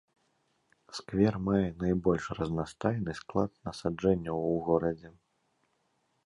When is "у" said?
4.55-4.57